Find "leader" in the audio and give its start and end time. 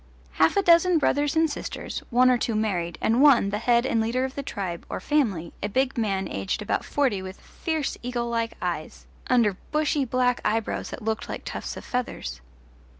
4.01-4.25